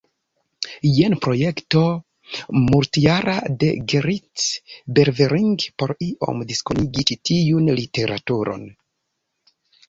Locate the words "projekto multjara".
1.25-3.35